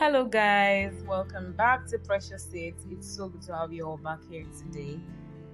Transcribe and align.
Hello, 0.00 0.24
guys, 0.24 1.02
welcome 1.08 1.54
back 1.54 1.84
to 1.88 1.98
Precious 1.98 2.44
Seeds. 2.44 2.86
It's 2.88 3.16
so 3.16 3.28
good 3.28 3.42
to 3.42 3.56
have 3.56 3.72
you 3.72 3.84
all 3.84 3.96
back 3.96 4.20
here 4.30 4.44
today. 4.56 5.00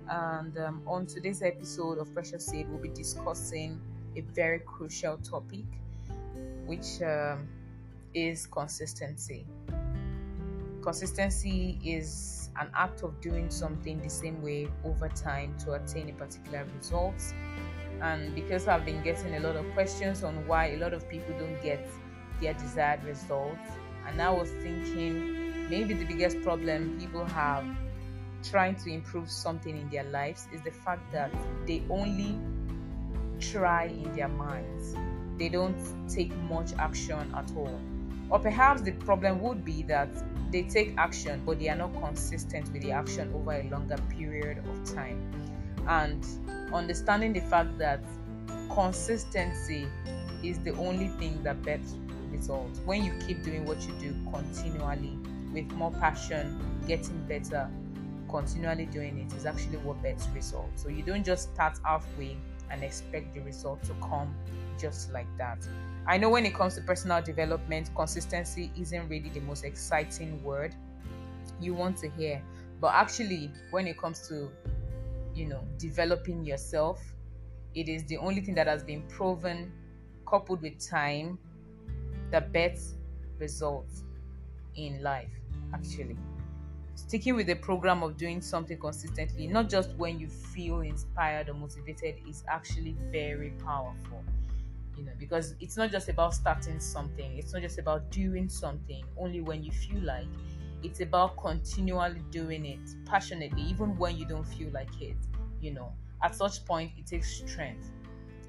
And 0.07 0.59
um, 0.59 0.82
on 0.87 1.07
today's 1.07 1.41
episode 1.41 1.96
of 1.96 2.12
Precious 2.12 2.45
Seed, 2.45 2.69
we'll 2.69 2.79
be 2.79 2.91
discussing 2.91 3.80
a 4.17 4.21
very 4.21 4.59
crucial 4.59 5.17
topic, 5.17 5.64
which 6.67 7.00
um, 7.00 7.49
is 8.12 8.46
consistency. 8.46 9.46
Consistency 10.82 11.79
is 11.82 12.50
an 12.61 12.68
act 12.76 13.03
of 13.03 13.18
doing 13.22 13.49
something 13.49 13.99
the 14.03 14.11
same 14.11 14.43
way 14.43 14.68
over 14.85 15.08
time 15.08 15.54
to 15.61 15.72
attain 15.72 16.11
a 16.11 16.13
particular 16.13 16.67
result. 16.76 17.32
And 18.03 18.35
because 18.35 18.68
I've 18.68 18.85
been 18.85 19.03
getting 19.03 19.36
a 19.36 19.40
lot 19.40 19.57
of 19.57 19.64
questions 19.72 20.22
on 20.22 20.46
why 20.46 20.72
a 20.72 20.76
lot 20.76 20.93
of 20.93 21.08
people 21.08 21.35
don't 21.39 21.63
get 21.63 21.89
their 22.43 22.53
desired 22.53 23.03
results, 23.04 23.71
and 24.07 24.21
I 24.21 24.31
was 24.31 24.50
thinking 24.50 25.68
maybe 25.71 25.94
the 25.94 26.04
biggest 26.04 26.40
problem 26.43 26.99
people 26.99 27.25
have 27.25 27.64
trying 28.43 28.77
to 28.77 28.90
improve 28.90 29.30
something 29.30 29.77
in 29.77 29.89
their 29.89 30.04
lives 30.04 30.46
is 30.53 30.61
the 30.63 30.71
fact 30.71 31.11
that 31.13 31.32
they 31.67 31.82
only 31.89 32.39
try 33.41 33.84
in 33.84 34.14
their 34.14 34.28
minds. 34.28 34.94
They 35.39 35.48
don't 35.48 35.77
take 36.08 36.34
much 36.50 36.72
action 36.78 37.34
at 37.34 37.50
all. 37.56 37.80
Or 38.30 38.39
perhaps 38.39 38.83
the 38.83 38.92
problem 38.92 39.41
would 39.41 39.64
be 39.64 39.83
that 39.84 40.08
they 40.50 40.62
take 40.62 40.94
action 40.98 41.42
but 41.44 41.58
they 41.58 41.69
are 41.69 41.77
not 41.77 41.92
consistent 42.00 42.72
with 42.72 42.83
the 42.83 42.92
action 42.92 43.33
over 43.34 43.52
a 43.52 43.64
longer 43.64 43.97
period 44.11 44.58
of 44.58 44.94
time. 44.94 45.20
And 45.89 46.25
understanding 46.72 47.33
the 47.33 47.41
fact 47.41 47.77
that 47.78 48.05
consistency 48.72 49.89
is 50.42 50.58
the 50.61 50.72
only 50.72 51.08
thing 51.08 51.42
that 51.42 51.62
bets 51.62 51.97
When 52.84 53.05
you 53.05 53.12
keep 53.27 53.42
doing 53.42 53.64
what 53.64 53.81
you 53.87 53.95
do 53.98 54.14
continually 54.33 55.19
with 55.53 55.70
more 55.73 55.92
passion, 55.92 56.61
getting 56.87 57.19
better, 57.27 57.70
continually 58.28 58.87
doing 58.87 59.19
it 59.19 59.33
is 59.37 59.47
actually 59.47 59.78
what 59.78 60.03
bets 60.03 60.27
results. 60.34 60.83
So 60.83 60.89
you 60.89 61.03
don't 61.03 61.25
just 61.25 61.55
start 61.55 61.78
halfway 61.84 62.37
and 62.70 62.83
expect 62.83 63.34
the 63.34 63.41
result 63.41 63.83
to 63.84 63.95
come 63.95 64.34
just 64.78 65.12
like 65.12 65.28
that. 65.39 65.67
I 66.06 66.19
know 66.19 66.28
when 66.28 66.45
it 66.45 66.55
comes 66.55 66.75
to 66.75 66.83
personal 66.83 67.22
development, 67.22 67.91
consistency 67.95 68.70
isn't 68.78 69.09
really 69.09 69.31
the 69.31 69.41
most 69.41 69.65
exciting 69.65 70.42
word 70.42 70.75
you 71.61 71.72
want 71.72 71.97
to 71.98 72.11
hear. 72.11 72.42
But 72.81 72.95
actually, 72.95 73.50
when 73.70 73.87
it 73.87 73.97
comes 73.97 74.27
to, 74.28 74.50
you 75.34 75.47
know, 75.47 75.61
developing 75.78 76.45
yourself, 76.45 77.00
it 77.75 77.89
is 77.89 78.05
the 78.05 78.19
only 78.19 78.41
thing 78.41 78.55
that 78.56 78.67
has 78.67 78.83
been 78.83 79.03
proven 79.09 79.72
coupled 80.27 80.62
with 80.62 80.78
time 80.78 81.39
the 82.34 82.40
best 82.40 82.96
results 83.38 84.02
in 84.74 85.00
life, 85.04 85.30
actually. 85.72 86.16
Sticking 86.96 87.36
with 87.36 87.46
the 87.46 87.54
program 87.54 88.02
of 88.02 88.16
doing 88.16 88.41
something 88.41 88.76
consistently, 88.76 89.46
not 89.46 89.68
just 89.68 89.94
when 89.94 90.18
you 90.18 90.26
feel 90.26 90.80
inspired 90.80 91.48
or 91.48 91.54
motivated, 91.54 92.16
is 92.28 92.42
actually 92.48 92.96
very 93.12 93.50
powerful. 93.64 94.24
You 94.96 95.04
know, 95.04 95.12
because 95.16 95.54
it's 95.60 95.76
not 95.76 95.92
just 95.92 96.08
about 96.08 96.34
starting 96.34 96.80
something, 96.80 97.38
it's 97.38 97.52
not 97.52 97.62
just 97.62 97.78
about 97.78 98.10
doing 98.10 98.48
something 98.48 99.04
only 99.16 99.41
when 99.41 99.62
you 99.62 99.70
feel 99.70 100.02
like. 100.02 100.26
It's 100.82 101.00
about 101.00 101.36
continually 101.36 102.20
doing 102.32 102.66
it 102.66 102.80
passionately, 103.06 103.62
even 103.62 103.96
when 103.96 104.16
you 104.16 104.26
don't 104.26 104.44
feel 104.44 104.70
like 104.70 105.00
it. 105.00 105.16
You 105.60 105.72
know, 105.72 105.92
at 106.20 106.34
such 106.34 106.64
point, 106.64 106.91
it 106.98 107.06
takes 107.06 107.32
strength 107.32 107.92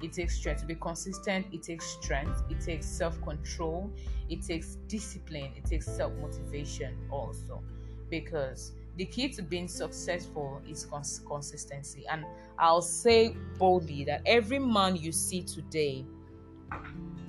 it 0.02 0.12
takes 0.12 0.36
strength 0.36 0.60
to 0.60 0.66
be 0.66 0.74
consistent 0.74 1.46
it 1.52 1.62
takes 1.62 1.86
strength 1.86 2.42
it 2.50 2.60
takes 2.60 2.86
self-control 2.86 3.90
it 4.28 4.42
takes 4.42 4.76
discipline 4.88 5.50
it 5.56 5.64
takes 5.64 5.86
self-motivation 5.86 6.96
also. 7.10 7.62
Because 8.08 8.72
the 8.96 9.04
key 9.04 9.28
to 9.30 9.42
being 9.42 9.68
successful 9.68 10.62
is 10.68 10.84
cons- 10.84 11.20
consistency. 11.26 12.04
And 12.10 12.24
i'll 12.58 12.82
say 12.82 13.36
boldly 13.58 14.04
that 14.04 14.22
every 14.26 14.58
man 14.58 14.96
you 14.96 15.12
see 15.12 15.42
today 15.42 16.04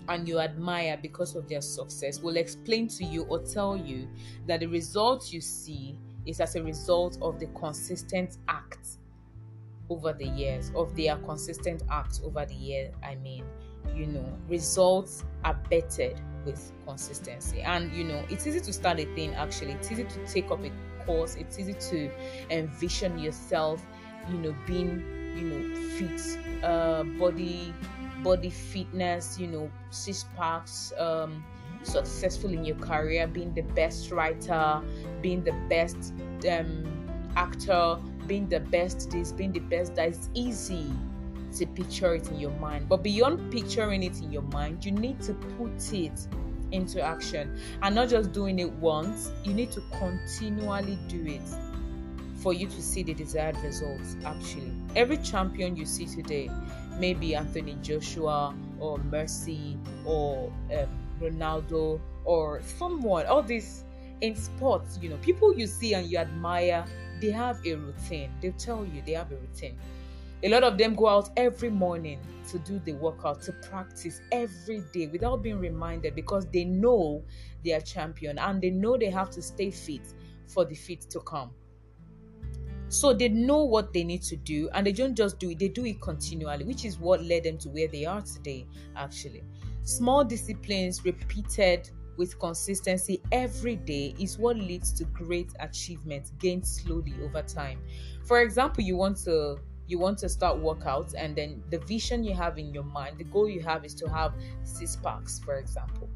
and 0.09 0.27
you 0.27 0.39
admire 0.39 0.97
because 1.01 1.35
of 1.35 1.47
their 1.50 1.61
success 1.61 2.22
will 2.22 2.38
explain 2.38 2.88
to 2.88 3.03
you 3.03 3.23
or 3.23 3.39
tell 3.39 3.75
you 3.75 4.07
that 4.45 4.61
the 4.61 4.67
results 4.67 5.33
you 5.33 5.41
see 5.41 5.97
is 6.25 6.39
as 6.39 6.56
a 6.56 6.63
result 6.63 7.17
of 7.22 7.39
the 7.39 7.47
consistent 7.47 8.38
act 8.47 8.97
over 9.89 10.13
the 10.13 10.27
years, 10.27 10.71
of 10.75 10.95
their 10.95 11.15
consistent 11.17 11.83
acts 11.89 12.21
over 12.23 12.45
the 12.45 12.55
year. 12.55 12.91
I 13.03 13.15
mean, 13.15 13.43
you 13.95 14.07
know, 14.07 14.37
results 14.47 15.23
are 15.43 15.59
bettered 15.69 16.19
with 16.45 16.71
consistency. 16.85 17.61
And 17.61 17.91
you 17.93 18.03
know, 18.03 18.23
it's 18.29 18.47
easy 18.47 18.59
to 18.61 18.73
start 18.73 18.99
a 18.99 19.05
thing 19.15 19.33
actually, 19.35 19.73
it's 19.73 19.91
easy 19.91 20.03
to 20.03 20.27
take 20.27 20.51
up 20.51 20.63
a 20.63 20.71
course, 21.05 21.35
it's 21.35 21.57
easy 21.59 21.73
to 21.73 22.11
envision 22.49 23.17
yourself, 23.17 23.85
you 24.29 24.37
know, 24.37 24.55
being, 24.65 25.03
you 25.35 25.43
know, 25.43 25.75
fit, 25.97 26.63
uh, 26.63 27.03
body 27.03 27.73
body 28.23 28.49
fitness, 28.49 29.39
you 29.39 29.47
know, 29.47 29.71
six 29.89 30.25
packs, 30.35 30.91
um, 30.97 31.43
successful 31.83 32.51
in 32.51 32.65
your 32.65 32.75
career, 32.77 33.27
being 33.27 33.53
the 33.53 33.61
best 33.61 34.11
writer, 34.11 34.81
being 35.21 35.43
the 35.43 35.53
best 35.69 36.13
um, 36.49 36.83
actor, 37.35 37.97
being 38.27 38.47
the 38.47 38.59
best 38.59 39.09
this, 39.11 39.31
being 39.31 39.51
the 39.51 39.59
best 39.59 39.95
that. 39.95 40.09
It's 40.09 40.29
easy 40.33 40.91
to 41.57 41.65
picture 41.65 42.15
it 42.15 42.27
in 42.29 42.39
your 42.39 42.51
mind. 42.51 42.89
But 42.89 43.03
beyond 43.03 43.51
picturing 43.51 44.03
it 44.03 44.21
in 44.21 44.31
your 44.31 44.43
mind, 44.43 44.85
you 44.85 44.91
need 44.91 45.21
to 45.21 45.33
put 45.33 45.93
it 45.93 46.27
into 46.71 47.01
action 47.01 47.57
and 47.81 47.95
not 47.95 48.09
just 48.09 48.31
doing 48.33 48.59
it 48.59 48.71
once, 48.73 49.31
you 49.43 49.53
need 49.53 49.71
to 49.71 49.81
continually 49.97 50.97
do 51.07 51.25
it 51.25 51.41
for 52.35 52.53
you 52.53 52.67
to 52.67 52.81
see 52.81 53.03
the 53.03 53.13
desired 53.13 53.57
results. 53.63 54.15
Actually, 54.25 54.71
every 54.95 55.17
champion 55.17 55.75
you 55.75 55.85
see 55.85 56.05
today, 56.05 56.49
maybe 56.99 57.35
Anthony 57.35 57.77
Joshua 57.81 58.53
or 58.79 58.99
Messi 58.99 59.77
or 60.05 60.51
um, 60.77 60.88
Ronaldo 61.19 61.99
or 62.25 62.61
someone, 62.61 63.25
all 63.25 63.41
these 63.41 63.83
in 64.21 64.35
sports, 64.35 64.99
you 65.01 65.09
know, 65.09 65.17
people 65.17 65.57
you 65.57 65.67
see 65.67 65.94
and 65.94 66.09
you 66.09 66.17
admire 66.17 66.85
they 67.19 67.31
have 67.31 67.66
a 67.66 67.75
routine. 67.75 68.31
They 68.41 68.51
tell 68.51 68.85
you 68.85 69.01
they 69.05 69.13
have 69.13 69.31
a 69.31 69.35
routine. 69.35 69.78
A 70.44 70.50
lot 70.50 70.63
of 70.63 70.78
them 70.78 70.94
go 70.94 71.07
out 71.07 71.31
every 71.35 71.72
morning 71.72 72.19
to 72.51 72.59
do 72.59 72.79
the 72.79 72.94
workout, 72.94 73.41
to 73.44 73.51
practice 73.53 74.22
every 74.31 74.81
day 74.94 75.07
without 75.07 75.41
being 75.41 75.59
reminded 75.59 76.13
because 76.13 76.45
they 76.47 76.63
know 76.63 77.23
they 77.63 77.73
are 77.73 77.81
champion 77.81 78.38
and 78.38 78.61
they 78.61 78.69
know 78.69 78.97
they 78.97 79.09
have 79.09 79.31
to 79.31 79.41
stay 79.41 79.72
fit 79.72 80.13
for 80.45 80.63
the 80.63 80.75
fit 80.75 81.01
to 81.09 81.19
come. 81.22 81.51
So 82.89 83.13
they 83.13 83.29
know 83.29 83.63
what 83.63 83.91
they 83.91 84.03
need 84.03 84.22
to 84.23 84.38
do 84.38 84.69
and 84.73 84.85
they 84.85 84.94
don't 84.94 85.16
just 85.16 85.39
do 85.39 85.50
it, 85.50 85.59
they 85.59 85.67
do 85.67 85.85
it 85.85 86.00
continually, 86.01 86.63
which 86.63 86.85
is 86.85 87.00
what 87.00 87.23
led 87.23 87.44
them 87.44 87.57
to 87.59 87.69
where 87.69 87.88
they 87.88 88.06
are 88.06 88.22
today, 88.22 88.66
actually. 88.95 89.44
Small 89.83 90.23
disciplines 90.23 91.03
repeated 91.03 91.89
with 92.17 92.39
consistency 92.39 93.22
every 93.31 93.75
day 93.75 94.16
is 94.19 94.38
what 94.38 94.57
leads 94.57 94.91
to 94.94 95.05
great 95.05 95.51
achievements 95.59 96.31
gained 96.39 96.66
slowly 96.66 97.13
over 97.23 97.41
time. 97.41 97.79
For 98.25 98.41
example, 98.41 98.83
you 98.83 98.97
want 98.97 99.17
to 99.25 99.59
you 99.88 99.97
want 99.97 100.17
to 100.17 100.27
start 100.27 100.57
workouts 100.57 101.13
and 101.17 101.33
then 101.35 101.63
the 101.69 101.79
vision 101.79 102.23
you 102.23 102.33
have 102.33 102.57
in 102.57 102.73
your 102.73 102.83
mind, 102.83 103.17
the 103.17 103.23
goal 103.23 103.47
you 103.47 103.61
have 103.61 103.85
is 103.85 103.94
to 103.95 104.09
have 104.09 104.33
six 104.63 104.97
packs, 104.97 105.39
for 105.39 105.56
example. 105.56 106.09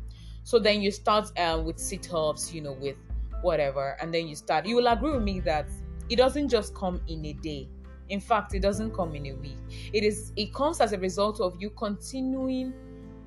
So 0.44 0.60
then 0.60 0.82
you 0.82 0.92
start 0.92 1.32
um, 1.40 1.64
with 1.64 1.80
sit-ups, 1.80 2.54
you 2.54 2.62
know, 2.62 2.74
with 2.74 2.98
whatever, 3.42 3.96
and 4.02 4.14
then 4.14 4.28
you 4.28 4.36
start. 4.36 4.66
You 4.66 4.76
will 4.76 4.88
agree 4.88 5.12
with 5.12 5.24
me 5.24 5.40
that 5.42 5.68
it 6.10 6.18
doesn't 6.18 6.50
just 6.50 6.76
come 6.76 7.00
in 7.08 7.26
a 7.26 7.34
day. 7.34 7.70
In 8.10 8.20
fact, 8.20 8.54
it 8.54 8.60
doesn't 8.60 8.94
come 8.94 9.16
in 9.16 9.28
a 9.28 9.34
week. 9.34 9.58
It 9.94 10.04
is 10.04 10.34
it 10.36 10.54
comes 10.54 10.82
as 10.82 10.92
a 10.92 10.98
result 10.98 11.40
of 11.40 11.56
you 11.62 11.70
continuing 11.70 12.74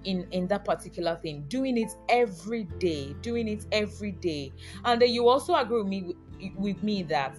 in 0.05 0.27
in 0.31 0.47
that 0.49 0.65
particular 0.65 1.17
thing 1.17 1.45
doing 1.49 1.77
it 1.77 1.91
every 2.09 2.65
day 2.79 3.15
doing 3.23 3.49
it 3.49 3.67
every 3.73 4.13
day. 4.13 4.53
And 4.85 5.01
then 5.01 5.11
you 5.11 5.29
also 5.29 5.55
agree 5.55 5.79
with 5.79 5.89
me 5.89 6.15
with 6.57 6.83
me 6.83 7.03
that 7.05 7.37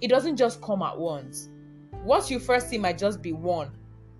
it 0.00 0.08
doesn't 0.08 0.36
just 0.36 0.60
come 0.62 0.82
at 0.82 0.98
once. 0.98 1.48
What 2.02 2.30
you 2.30 2.38
first 2.38 2.68
see 2.70 2.78
might 2.78 2.98
just 2.98 3.22
be 3.22 3.32
one 3.32 3.70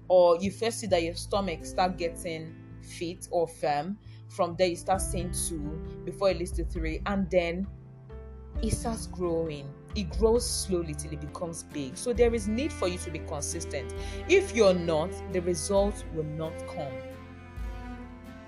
or 0.09 0.39
you 0.39 0.51
first 0.51 0.81
see 0.81 0.87
that 0.89 1.03
your 1.03 1.15
stomach 1.15 1.65
start 1.65 1.99
getting 1.99 2.55
fit 2.81 3.29
or 3.31 3.47
firm. 3.47 3.99
From 4.29 4.57
there 4.57 4.69
you 4.69 4.77
start 4.77 5.01
seeing 5.01 5.31
two 5.31 5.81
before 6.05 6.31
it 6.31 6.39
leads 6.39 6.53
to 6.53 6.65
three 6.65 7.01
and 7.07 7.31
then 7.31 7.67
it 8.63 8.73
starts 8.73 9.07
growing. 9.07 9.69
It 9.95 10.11
grows 10.19 10.49
slowly 10.49 10.95
till 10.95 11.13
it 11.13 11.21
becomes 11.21 11.63
big. 11.63 11.97
So 11.97 12.13
there 12.13 12.35
is 12.35 12.49
need 12.49 12.73
for 12.73 12.89
you 12.89 12.99
to 12.99 13.11
be 13.11 13.21
consistent. 13.21 13.95
If 14.29 14.55
you're 14.55 14.75
not 14.75 15.11
the 15.33 15.41
results 15.41 16.05
will 16.15 16.25
not 16.25 16.53
come 16.67 16.93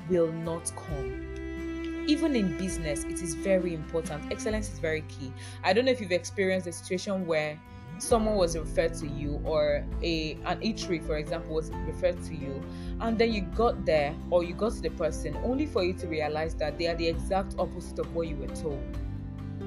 will 0.09 0.33
not 0.33 0.73
come. 0.77 2.05
Even 2.07 2.35
in 2.35 2.57
business, 2.57 3.05
it 3.05 3.23
is 3.23 3.35
very 3.35 3.75
important. 3.75 4.33
Excellence 4.33 4.73
is 4.73 4.79
very 4.79 5.03
key. 5.03 5.33
I 5.63 5.73
don't 5.73 5.85
know 5.85 5.93
if 5.93 6.01
you've 6.01 6.13
experienced 6.13 6.67
a 6.67 6.73
situation 6.73 7.27
where 7.27 7.61
someone 7.99 8.37
was 8.37 8.57
referred 8.57 8.95
to 8.95 9.07
you 9.09 9.41
or 9.45 9.85
a 10.03 10.35
an 10.47 10.61
eatery 10.61 11.05
for 11.05 11.17
example 11.17 11.55
was 11.55 11.71
referred 11.85 12.23
to 12.23 12.33
you 12.33 12.63
and 13.01 13.19
then 13.19 13.33
you 13.33 13.41
got 13.41 13.85
there 13.85 14.15
or 14.31 14.45
you 14.45 14.55
got 14.55 14.73
to 14.73 14.81
the 14.81 14.91
person 14.91 15.37
only 15.43 15.67
for 15.67 15.83
you 15.83 15.93
to 15.93 16.07
realize 16.07 16.55
that 16.55 16.79
they 16.79 16.87
are 16.87 16.95
the 16.95 17.09
exact 17.09 17.57
opposite 17.59 17.99
of 17.99 18.15
what 18.15 18.29
you 18.29 18.37
were 18.37 18.55
told 18.55 18.81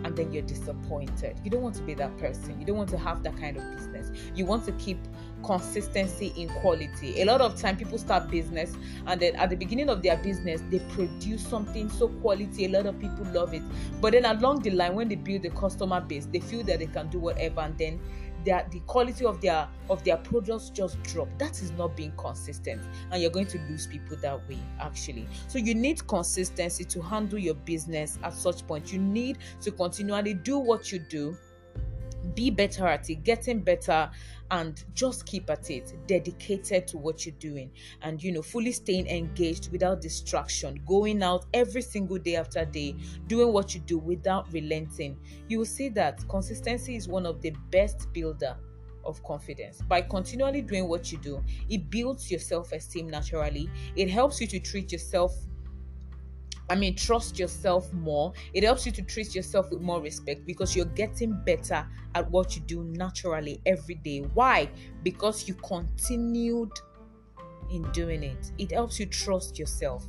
and 0.04 0.16
then 0.16 0.32
you're 0.32 0.44
disappointed. 0.44 1.40
You 1.44 1.52
don't 1.52 1.62
want 1.62 1.76
to 1.76 1.82
be 1.84 1.94
that 1.96 2.18
person. 2.18 2.60
You 2.60 2.66
don't 2.66 2.78
want 2.78 2.90
to 2.90 2.98
have 2.98 3.24
that 3.24 3.38
kind 3.38 3.58
of 3.58 3.64
business. 3.76 4.12
You 4.36 4.46
want 4.46 4.66
to 4.66 4.72
keep 4.74 4.98
consistency 5.44 6.34
in 6.36 6.50
quality. 6.50 7.22
A 7.22 7.26
lot 7.26 7.42
of 7.42 7.60
time 7.60 7.78
people 7.78 7.98
start 7.98 8.30
business 8.30 8.76
and 9.08 9.20
then 9.20 9.36
at 9.36 9.50
the 9.50 9.56
beginning 9.56 9.90
of 9.90 10.02
their 10.02 10.18
business 10.18 10.62
they 10.70 10.80
produce 10.80 11.46
something 11.46 11.90
so 11.90 12.08
quality 12.08 12.66
a 12.66 12.70
lot 12.70 12.86
of 12.86 13.00
people 13.00 13.26
love 13.34 13.54
it. 13.54 13.64
But 14.00 14.14
then 14.14 14.26
along 14.26 14.62
the 14.62 14.72
line 14.72 14.96
when 14.96 15.08
they 15.08 15.16
build 15.16 15.44
the 15.44 15.50
customer 15.50 16.02
base 16.02 16.26
they 16.26 16.40
feel 16.40 16.64
that 16.64 16.80
they 16.80 16.88
can 16.88 17.10
do 17.10 17.20
whatever 17.20 17.62
and 17.62 17.78
then 17.78 18.00
their 18.44 18.68
the 18.72 18.80
quality 18.82 19.26
of 19.26 19.42
their 19.42 19.68
of 19.90 20.04
their 20.04 20.18
products 20.18 20.70
just 20.70 21.02
drop. 21.04 21.28
That 21.38 21.62
is 21.62 21.72
not 21.72 21.96
being 21.96 22.14
consistent. 22.18 22.84
And 23.12 23.22
you're 23.22 23.32
going 23.32 23.48
to 23.48 23.60
lose 23.70 23.88
people 23.88 24.18
that 24.18 24.48
way 24.48 24.60
actually. 24.80 25.28
So 25.48 25.58
you 25.58 25.76
need 25.76 26.06
consistency 26.08 26.84
to 26.86 27.02
handle 27.02 27.40
your 27.40 27.56
business 27.56 28.20
at 28.24 28.34
such 28.34 28.66
point. 28.68 28.92
You 28.92 29.00
need 29.00 29.40
to 29.62 29.72
continually 29.72 30.34
do 30.34 30.58
what 30.58 30.92
you 30.92 31.00
do 31.00 31.38
be 32.34 32.50
better 32.50 32.88
at 32.88 33.10
it 33.10 33.24
getting 33.24 33.60
better 33.60 34.10
and 34.52 34.84
just 34.94 35.26
keep 35.26 35.50
at 35.50 35.70
it 35.70 35.94
dedicated 36.08 36.88
to 36.88 36.98
what 36.98 37.26
you're 37.26 37.36
doing. 37.40 37.72
And 38.02 38.22
you 38.22 38.32
know 38.32 38.42
fully 38.42 38.72
staying 38.72 39.08
engaged 39.08 39.72
without 39.72 40.02
distraction 40.02 40.82
going 40.86 41.24
out 41.24 41.46
every 41.54 41.82
single 41.82 42.18
day 42.18 42.36
after 42.36 42.66
day 42.66 42.96
doing 43.28 43.54
what 43.54 43.74
you 43.74 43.82
do 43.82 43.98
without 43.98 44.52
relenting. 44.52 45.18
You 45.48 45.60
will 45.60 45.66
see 45.66 45.90
that 45.90 46.28
consistency 46.28 46.96
is 46.96 47.08
one 47.08 47.26
of 47.26 47.42
the 47.42 47.54
best 47.72 48.12
builder 48.14 48.58
of 49.04 49.24
confidence. 49.24 49.82
By 49.88 50.02
continually 50.02 50.62
doing 50.62 50.88
what 50.88 51.12
you 51.12 51.18
do 51.18 51.44
it 51.70 51.90
builds 51.90 52.30
your 52.30 52.40
self-esteem 52.40 53.10
naturally. 53.10 53.70
It 53.96 54.10
helps 54.10 54.40
you 54.42 54.48
to 54.48 54.60
treat 54.60 54.92
yourself 54.92 55.34
I 56.72 56.76
mean, 56.76 56.96
trust 56.96 57.38
yourself 57.38 57.92
more. 57.92 58.32
It 58.54 58.64
helps 58.64 58.86
you 58.86 58.94
to 58.94 59.02
treat 59.02 59.36
yourself 59.36 59.70
with 59.72 59.82
more 59.82 60.02
respect 60.02 60.46
because 60.46 60.74
you're 60.76 60.86
getting 60.86 61.44
better 61.44 61.86
at 62.16 62.32
what 62.32 62.56
you 62.56 62.62
do 62.62 62.84
naturally 62.86 63.62
every 63.66 63.96
day. 63.96 64.22
Why? 64.22 64.72
Because 65.04 65.48
you 65.50 65.56
continued 65.56 66.72
in 67.70 67.90
doing 67.92 68.24
it. 68.24 68.52
It 68.58 68.72
helps 68.72 69.00
you 69.00 69.06
trust 69.06 69.58
yourself 69.60 70.06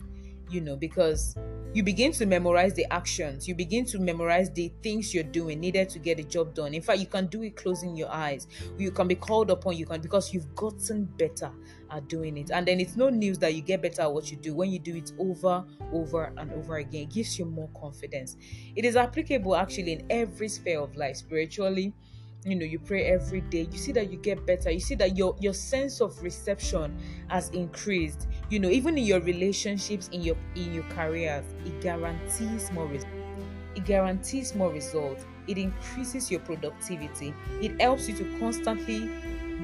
you 0.51 0.61
know, 0.61 0.77
because 0.77 1.35
you 1.75 1.83
begin 1.83 2.13
to 2.13 2.27
memorize 2.27 2.75
the 2.75 2.87
actions, 2.93 3.49
you 3.49 3.55
begin 3.55 3.85
to 3.87 3.99
memorize 3.99 4.51
the 4.51 4.71
things 4.83 5.15
you're 5.15 5.25
doing 5.25 5.61
needed 5.61 5.89
to 5.91 5.99
get 5.99 6.19
the 6.19 6.25
job 6.25 6.55
done. 6.55 6.75
In 6.75 6.83
fact, 6.83 6.99
you 6.99 7.07
can 7.07 7.27
do 7.27 7.43
it 7.43 7.57
closing 7.57 7.97
your 7.97 8.11
eyes. 8.11 8.47
You 8.79 8.91
can 8.91 9.09
be 9.09 9.15
called 9.15 9.51
upon, 9.51 9.77
you 9.77 9.87
can 9.87 10.01
because 10.01 10.35
you've 10.35 10.55
gotten 10.55 11.05
better 11.05 11.51
at 11.91 12.09
doing 12.09 12.37
it. 12.37 12.51
And 12.51 12.67
then 12.67 12.81
it's 12.81 12.97
no 12.97 13.09
news 13.09 13.39
that 13.39 13.55
you 13.55 13.63
get 13.63 13.81
better 13.81 14.03
at 14.03 14.13
what 14.13 14.31
you 14.31 14.37
do 14.37 14.55
when 14.55 14.71
you 14.71 14.79
do 14.79 14.97
it 14.97 15.13
over, 15.19 15.65
over, 15.93 16.33
and 16.37 16.53
over 16.53 16.77
again. 16.77 17.03
It 17.03 17.11
gives 17.11 17.39
you 17.39 17.47
more 17.47 17.71
confidence. 17.81 18.37
It 18.77 18.85
is 18.85 18.97
applicable 18.97 19.57
actually 19.57 19.93
in 19.93 20.07
every 20.11 20.49
sphere 20.49 20.81
of 20.81 20.95
life, 20.97 21.17
spiritually 21.17 21.95
you 22.45 22.57
know 22.57 22.65
you 22.65 22.79
pray 22.79 23.05
every 23.05 23.41
day 23.41 23.69
you 23.71 23.79
see 23.79 23.93
that 23.93 24.11
you 24.11 24.19
get 24.19 24.45
better 24.47 24.71
you 24.71 24.81
see 24.81 24.95
that 24.97 25.17
your 25.17 25.37
your 25.39 25.55
sense 25.55 26.01
of 26.01 26.21
reception 26.23 26.99
has 27.29 27.49
increased. 27.51 28.27
You 28.51 28.59
know 28.59 28.69
even 28.69 28.99
in 28.99 29.05
your 29.05 29.21
relationships 29.21 30.09
in 30.09 30.23
your 30.23 30.37
in 30.57 30.75
your 30.75 30.85
careers 30.85 31.45
it 31.65 31.81
guarantees 31.81 32.71
more 32.73 32.87
results 32.87 33.15
it 33.75 33.85
guarantees 33.85 34.55
more 34.55 34.71
results 34.73 35.25
it 35.49 35.59
increases 35.59 36.31
your 36.31 36.41
productivity. 36.41 37.35
It 37.61 37.81
helps 37.81 38.09
you 38.09 38.15
to 38.17 38.39
constantly 38.39 39.09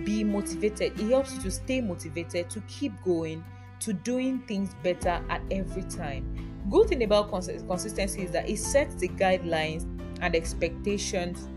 be 0.04 0.24
motivated. 0.24 0.98
It 0.98 1.08
helps 1.10 1.34
you 1.34 1.40
to 1.42 1.50
stay 1.50 1.80
motivated 1.80 2.50
to 2.50 2.60
keep 2.62 3.00
going 3.02 3.44
to 3.80 3.92
doing 3.92 4.40
things 4.40 4.74
better 4.82 5.22
at 5.28 5.40
every 5.52 5.82
time. 5.84 6.34
Good 6.68 6.88
thing 6.88 7.04
about 7.04 7.30
cons- 7.30 7.62
consistency 7.66 8.22
is 8.22 8.32
that 8.32 8.48
it 8.48 8.58
sets 8.58 8.96
the 8.96 9.08
guidelines 9.08 9.84
and 10.20 10.34
expectations 10.34 11.48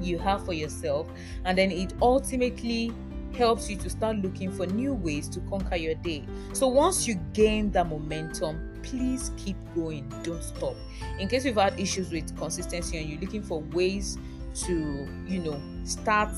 you 0.00 0.18
have 0.18 0.44
for 0.44 0.52
yourself 0.52 1.08
and 1.44 1.56
then 1.56 1.70
it 1.70 1.94
ultimately 2.00 2.92
helps 3.36 3.70
you 3.70 3.76
to 3.76 3.90
start 3.90 4.16
looking 4.18 4.50
for 4.50 4.66
new 4.66 4.92
ways 4.94 5.28
to 5.28 5.40
conquer 5.40 5.76
your 5.76 5.94
day. 5.96 6.24
So 6.52 6.68
once 6.68 7.06
you 7.06 7.14
gain 7.32 7.70
that 7.72 7.88
momentum, 7.88 8.72
please 8.82 9.30
keep 9.36 9.56
going, 9.74 10.12
don't 10.22 10.42
stop. 10.42 10.76
In 11.18 11.28
case 11.28 11.44
you've 11.44 11.56
had 11.56 11.78
issues 11.78 12.10
with 12.10 12.36
consistency 12.36 12.98
and 12.98 13.08
you're 13.08 13.20
looking 13.20 13.42
for 13.42 13.60
ways 13.60 14.18
to, 14.66 15.08
you 15.26 15.38
know, 15.38 15.60
start 15.84 16.30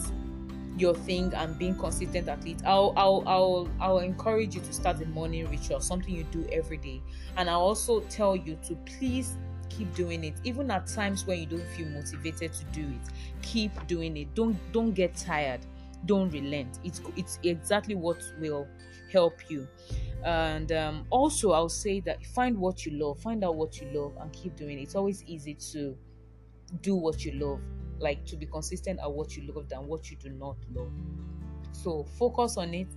your 0.77 0.95
thing 0.95 1.33
and 1.35 1.59
being 1.59 1.77
consistent 1.77 2.29
at 2.29 2.45
it, 2.47 2.65
I'll 2.65 2.93
I'll 2.97 3.23
I'll 3.27 3.69
I'll 3.81 3.99
encourage 3.99 4.55
you 4.55 4.61
to 4.61 4.73
start 4.73 5.01
a 5.01 5.07
morning 5.07 5.49
ritual, 5.49 5.81
something 5.81 6.15
you 6.15 6.25
do 6.25 6.47
every 6.53 6.79
day. 6.79 7.01
And 7.37 7.49
I'll 7.49 7.61
also 7.61 8.01
tell 8.01 8.37
you 8.37 8.59
to 8.67 8.75
please 8.99 9.37
keep 9.77 9.93
doing 9.95 10.25
it. 10.25 10.35
Even 10.45 10.71
at 10.71 10.87
times 10.87 11.27
when 11.27 11.39
you 11.39 11.47
don't 11.47 11.67
feel 11.69 11.87
motivated 11.89 12.53
to 12.53 12.65
do 12.67 12.83
it 12.83 13.13
keep 13.45 13.87
doing 13.87 14.17
it. 14.17 14.35
Don't 14.35 14.57
don't 14.73 14.93
get 14.93 15.15
tired. 15.17 15.61
Don't 16.07 16.31
relent. 16.31 16.81
It's 16.83 17.01
it's 17.17 17.39
exactly 17.43 17.95
what 17.95 18.23
will 18.41 18.67
help 19.13 19.35
you. 19.49 19.69
And 20.25 20.73
um, 20.73 21.07
also 21.11 21.53
i'll 21.53 21.69
say 21.69 22.01
that 22.01 22.25
find 22.27 22.57
what 22.59 22.87
you 22.87 22.93
love. 22.93 23.21
Find 23.21 23.45
out 23.45 23.57
what 23.57 23.81
you 23.81 23.89
love 23.93 24.17
and 24.21 24.33
keep 24.33 24.57
doing 24.57 24.79
it. 24.79 24.83
It's 24.83 24.95
always 24.95 25.23
easy 25.25 25.55
to 25.73 25.97
do 26.81 26.97
what 26.97 27.25
you 27.25 27.33
love 27.33 27.61
like 28.01 28.25
to 28.27 28.37
be 28.37 28.47
consistent 28.47 28.99
at 29.01 29.11
what 29.11 29.37
you 29.37 29.53
love 29.55 29.69
than 29.69 29.87
what 29.87 30.11
you 30.11 30.17
do 30.17 30.31
not 30.31 30.57
love. 30.75 30.91
So 31.73 32.05
focus 32.19 32.57
on 32.57 32.75
it. 32.75 32.89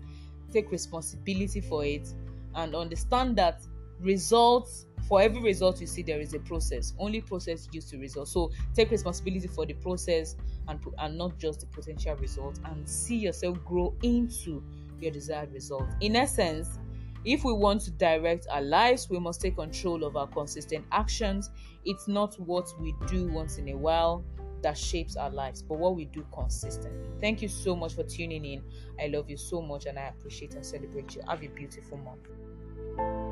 Take 0.52 0.72
responsibility 0.72 1.62
for 1.62 1.84
it 1.86 2.08
and 2.56 2.74
understand 2.74 3.36
that 3.38 3.62
results 4.00 4.88
for 5.08 5.22
every 5.22 5.42
result 5.42 5.80
you 5.80 5.88
see 5.88 6.02
there 6.04 6.20
is 6.20 6.34
a 6.34 6.40
process 6.40 6.94
only 7.00 7.22
process 7.22 7.68
used 7.72 7.90
to 7.90 7.98
result 7.98 8.28
so 8.28 8.52
take 8.76 8.92
responsibility 8.92 9.48
for 9.48 9.66
the 9.66 9.74
process 9.76 10.36
and 10.68 10.80
and 11.00 11.18
not 11.18 11.38
just 11.38 11.62
the 11.62 11.66
potential 11.68 12.16
result 12.16 12.60
and 12.66 12.88
see 12.88 13.16
yourself 13.18 13.58
grow 13.66 13.96
into 14.04 14.64
your 15.00 15.12
desired 15.12 15.52
result. 15.54 15.88
In 16.02 16.16
essence 16.16 16.80
if 17.26 17.44
we 17.44 17.52
want 17.52 17.82
to 17.82 17.92
direct 17.92 18.48
our 18.50 18.62
lives 18.62 19.10
we 19.10 19.20
must 19.20 19.42
take 19.42 19.56
control 19.56 20.04
of 20.04 20.16
our 20.16 20.28
consistent 20.28 20.86
actions. 20.92 21.50
It's 21.86 22.08
not 22.08 22.36
what 22.40 22.74
we 22.80 22.94
do 23.08 23.28
once 23.28 23.58
in 23.58 23.70
a 23.70 23.78
while 23.78 24.24
that 24.62 24.78
shapes 24.78 25.16
our 25.16 25.30
lives 25.30 25.62
but 25.62 25.78
what 25.78 25.96
we 25.96 26.06
do 26.06 26.26
consistently. 26.34 27.10
Thank 27.22 27.42
you 27.42 27.48
so 27.48 27.76
much 27.76 27.94
for 27.94 28.04
tuning 28.04 28.46
in. 28.46 28.64
I 29.02 29.08
love 29.08 29.30
you 29.30 29.38
so 29.38 29.62
much 29.62 29.86
and 29.86 29.98
i 30.00 30.04
appreciate 30.08 30.56
and 30.56 30.66
celebrate 30.66 31.16
you. 31.16 31.22
Have 31.28 31.44
a 31.44 31.48
beautiful 31.48 31.98
month 31.98 33.27